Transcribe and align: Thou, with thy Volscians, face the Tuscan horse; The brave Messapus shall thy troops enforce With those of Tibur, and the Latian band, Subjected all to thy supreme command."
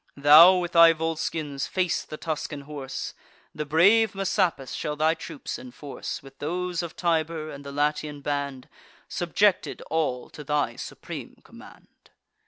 Thou, 0.17 0.55
with 0.55 0.71
thy 0.71 0.93
Volscians, 0.93 1.67
face 1.67 2.03
the 2.03 2.17
Tuscan 2.17 2.61
horse; 2.61 3.13
The 3.53 3.67
brave 3.67 4.15
Messapus 4.15 4.73
shall 4.73 4.95
thy 4.95 5.13
troops 5.13 5.59
enforce 5.59 6.23
With 6.23 6.39
those 6.39 6.81
of 6.81 6.95
Tibur, 6.95 7.51
and 7.51 7.63
the 7.63 7.71
Latian 7.71 8.21
band, 8.21 8.67
Subjected 9.07 9.83
all 9.91 10.31
to 10.31 10.43
thy 10.43 10.75
supreme 10.75 11.35
command." 11.43 12.09